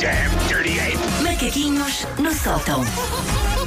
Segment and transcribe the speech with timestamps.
[0.00, 0.98] damn dirty ape!
[1.22, 2.80] Macaquinhos no sótão.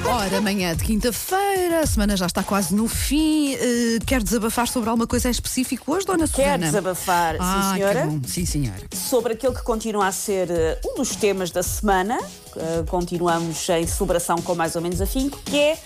[0.06, 3.54] Ora, amanhã de quinta-feira, a semana já está quase no fim.
[3.54, 6.58] Eh, quer desabafar sobre alguma coisa em específico hoje, dona Quer Susana?
[6.58, 8.20] desabafar, ah, sim senhora, que bom.
[8.28, 8.82] Sim, senhora.
[8.94, 12.20] sobre aquele que continua a ser eh, um dos temas da semana.
[12.58, 15.78] Eh, continuamos em celebração com mais ou menos afinco, que é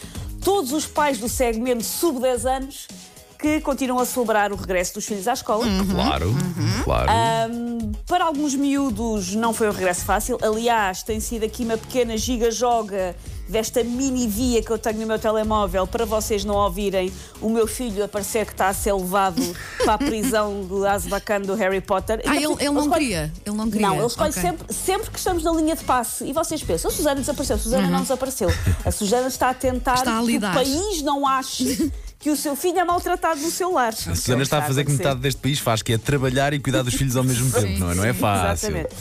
[0.43, 2.87] todos os pais do segmento sub 10 anos
[3.39, 5.63] que continuam a celebrar o regresso dos filhos à escola.
[5.91, 6.33] Claro,
[6.83, 7.11] claro.
[8.07, 10.37] Para alguns miúdos não foi um regresso fácil.
[10.41, 13.13] Aliás, tem sido aqui uma pequena giga-joga
[13.49, 17.11] desta mini via que eu tenho no meu telemóvel para vocês não ouvirem
[17.41, 19.41] o meu filho a parecer que está a ser levado
[19.83, 22.21] para a prisão do Azkaban do Harry Potter.
[22.25, 23.33] Ah, ele, ele não escolhe- queria.
[23.45, 23.87] Ele não queria.
[23.87, 24.41] Não, ele escolhe Ok.
[24.41, 26.23] sempre, sempre que estamos na linha de passe.
[26.25, 28.49] E vocês pensam, a Susana desapareceu, a Susana não desapareceu.
[28.85, 29.99] A Susana está a tentar Uhum.
[29.99, 33.71] Está a que o país não ache que o seu filho é maltratado no seu
[33.71, 33.89] lar.
[33.89, 36.81] A Susana está a fazer que metade deste país faz, que é trabalhar e cuidar
[36.81, 37.95] dos filhos ao mesmo tempo, não é?
[37.95, 38.69] Não é fácil.
[38.69, 38.95] Exatamente.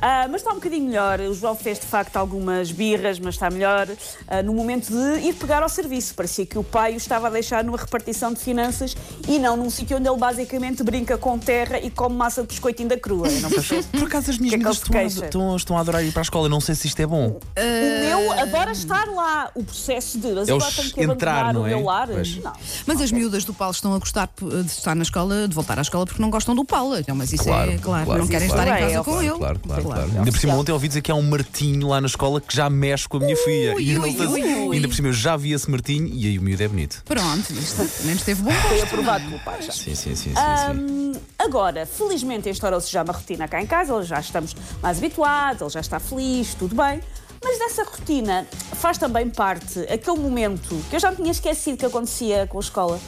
[0.00, 1.20] Ah, mas está um bocadinho melhor.
[1.20, 3.88] O João fez de facto algumas birras, mas está melhor
[4.28, 6.14] ah, no momento de ir pegar ao serviço.
[6.14, 9.70] Parecia que o pai o estava a deixar numa repartição de finanças e não num
[9.70, 13.28] sítio onde ele basicamente brinca com terra e come massa de biscoito ainda crua.
[13.28, 13.50] Eu não.
[13.98, 16.22] Por acaso as minhas Que é que estão, estão, estão a adorar ir para a
[16.22, 16.48] escola.
[16.48, 17.38] Não sei se isto é bom.
[17.56, 19.50] O meu adora estar lá.
[19.54, 20.28] O processo de.
[20.28, 21.68] Mas É agora os tenho que entrar, abandonar não o é?
[21.70, 22.08] meu lar.
[22.08, 22.36] Pois.
[22.36, 22.52] Não.
[22.86, 25.82] Mas as miúdas do Paulo estão a gostar de estar na escola, de voltar à
[25.82, 26.96] escola, porque não gostam do Paulo.
[27.06, 28.04] Não, mas isso Claro, é claro.
[28.04, 28.62] claro, não querem claro.
[28.62, 29.38] estar em É, casa é, com claro, ele.
[29.38, 30.10] Claro, claro, Claro.
[30.10, 30.18] claro.
[30.18, 32.68] Ainda por cima, ontem ouvi dizer que há um Martinho lá na escola que já
[32.70, 33.74] mexe com a minha filha.
[33.74, 34.76] Ui, E eu não ui, ui, ui.
[34.76, 37.02] Ainda por cima, eu já vi esse Martinho e aí o miúdo é bonito.
[37.04, 38.84] Pronto, isto pelo menos teve bom Foi gosto.
[38.84, 39.72] aprovado pelo pai já.
[39.72, 40.34] Sim, sim, sim.
[40.34, 41.20] sim, sim.
[41.38, 45.80] Agora, felizmente instaurou-se já uma rotina cá em casa, já estamos mais habituados, ele já
[45.80, 47.00] está feliz, tudo bem.
[47.42, 51.86] Mas dessa rotina faz também parte aquele momento que eu já me tinha esquecido que
[51.86, 53.00] acontecia com a escola,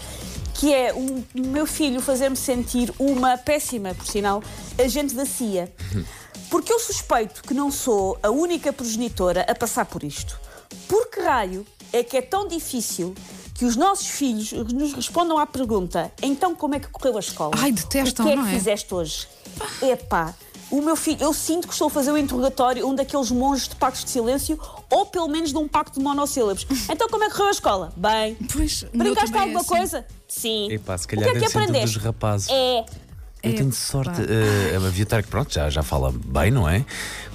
[0.61, 4.43] que é o meu filho fazer-me sentir uma péssima, por sinal,
[4.79, 5.73] agente da CIA.
[6.51, 10.39] Porque eu suspeito que não sou a única progenitora a passar por isto.
[10.87, 11.65] Por que raio
[11.95, 13.15] é que é tão difícil
[13.55, 17.53] que os nossos filhos nos respondam à pergunta então como é que correu a escola?
[17.57, 18.53] Ai, detestam, O que é não que é?
[18.53, 19.27] fizeste hoje?
[19.81, 20.35] Epá,
[20.71, 23.77] o meu filho, eu sinto que estou a fazer um interrogatório, um daqueles monges de
[23.77, 24.59] pactos de silêncio
[24.89, 26.67] ou pelo menos de um pacto de monossílabos.
[26.91, 27.93] Então como é que correu a escola?
[27.97, 28.37] Bem.
[28.53, 29.69] Pois, o Brincaste é alguma assim.
[29.69, 30.07] coisa?
[30.29, 30.73] Sim.
[30.73, 31.95] Epá, se o calhar que é que aprendeste?
[31.97, 32.49] dos rapazes.
[32.51, 32.85] É.
[33.43, 34.21] Eu tenho sorte.
[34.23, 36.85] eh, a Viatar, que pronto, já, já fala bem, não é?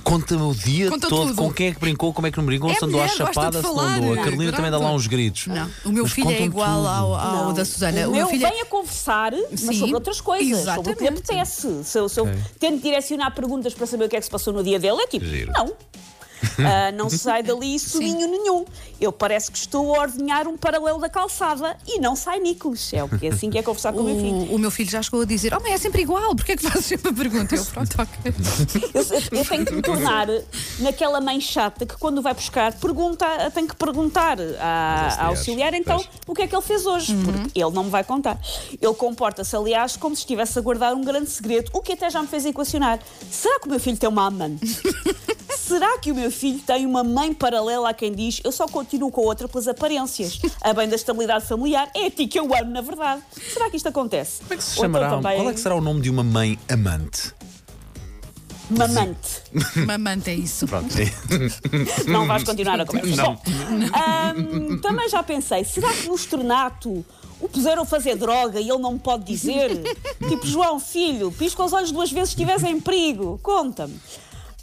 [0.03, 1.35] Conta-me o dia Conta todo tudo.
[1.35, 3.17] com quem é que brincou, como é que não brincou, É se andou à mulher,
[3.17, 3.97] gosta de chapada, se não falar.
[3.97, 4.13] andou.
[4.13, 5.47] A Carolina também dá lá uns gritos.
[5.47, 6.87] Não, o meu Mas filho é igual tudo.
[6.87, 8.07] ao, ao da Susana.
[8.07, 11.03] O meu filho é- vem a conversar, mas Sim, sobre outras coisas, sobre o que
[11.03, 11.31] lhe exatamente.
[11.31, 11.83] apetece.
[11.83, 12.29] Se eu, se eu
[12.59, 15.07] tento direcionar perguntas para saber o que é que se passou no dia dele, é
[15.07, 15.51] tipo, Giro.
[15.53, 15.73] não.
[16.59, 18.65] Ah, não sai dali suminho nenhum.
[18.99, 22.93] Eu parece que estou a ordenhar um paralelo da calçada e não sai Nicolas.
[22.93, 24.51] É o que é assim que é conversar com o meu filho.
[24.51, 26.55] O, o meu filho já chegou a dizer: Oh, mas é sempre igual, porquê é
[26.55, 27.55] que fazes sempre a pergunta?
[27.55, 28.33] Eu, pronto, ok.
[28.93, 30.27] Eu, eu- tenho que me tornar
[30.79, 35.97] naquela mãe chata que quando vai buscar pergunta, tem que perguntar à, à auxiliar então
[35.97, 36.09] Pois.
[36.27, 38.39] o que é que ele fez hoje, porque ele não me vai contar.
[38.81, 42.21] Ele comporta-se, aliás, como se estivesse a guardar um grande segredo, o que até já
[42.21, 42.99] me fez equacionar.
[43.29, 44.65] Será que o meu filho tem uma amante?
[45.67, 49.09] Será que o meu filho tem uma mãe paralela a quem diz eu só continuo
[49.09, 50.39] com a outra pelas aparências?
[50.61, 53.23] A bem da estabilidade familiar é a ti que eu amo, na verdade.
[53.51, 54.41] Será que isto acontece?
[54.43, 55.09] Como é que se então chamará?
[55.09, 57.33] também Qual é que será o nome de uma mãe amante?
[58.69, 59.41] Mamante.
[59.87, 60.67] Mamante é isso.
[60.67, 60.93] Pronto.
[62.05, 63.23] Não vais continuar a conversa.
[63.23, 63.35] Não.
[63.35, 67.03] Bom, também já pensei, será que no estornato
[67.41, 69.81] o puseram a fazer droga e ele não me pode dizer?
[70.29, 73.39] tipo, João, filho, pisca os olhos duas vezes se estiveres em perigo.
[73.41, 73.99] Conta-me.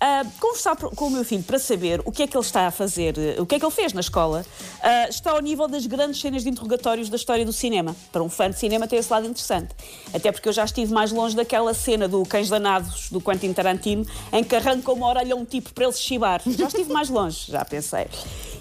[0.05, 2.73] Ah, conversar com o meu filho para saber o que é que ele está a
[2.73, 4.45] fazer, o que é que ele fez na escola,
[4.83, 7.95] ah, está ao nível das grandes cenas de interrogatórios da história do cinema.
[8.11, 9.69] Para um fã de cinema tem esse lado interessante.
[10.13, 14.05] Até porque eu já estive mais longe daquela cena do Cães Danados do Quentin Tarantino,
[14.33, 16.43] em que arranca uma orelha a um tipo para ele se chibar.
[16.45, 18.09] Já estive mais longe, já pensei.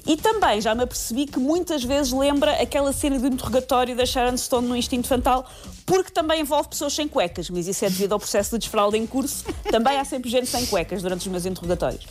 [0.06, 4.38] E também já me apercebi que muitas vezes lembra aquela cena do interrogatório da Sharon
[4.38, 5.48] Stone no Instinto Fatal,
[5.86, 9.06] porque também envolve pessoas sem cuecas, mas isso é devido ao processo de desfraude em
[9.06, 9.46] curso.
[9.70, 12.06] Também há sempre gente sem cuecas durante os meus interrogatórios.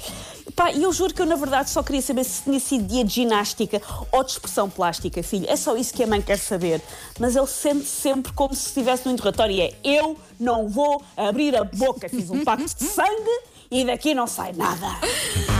[0.75, 3.15] E eu juro que eu, na verdade, só queria saber se tinha sido dia de
[3.15, 3.81] ginástica
[4.13, 5.47] ou de expressão plástica, filho.
[5.49, 6.83] É só isso que a mãe quer saber.
[7.19, 11.57] Mas ele sente sempre como se estivesse no interrogatório e é: eu não vou abrir
[11.57, 13.41] a boca, fiz um pacto de sangue
[13.71, 14.87] e daqui não sai nada.